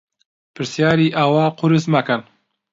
پرسیاری 0.55 1.07
ئاوا 1.17 1.45
قورس 1.59 1.85
مەکەن. 1.93 2.21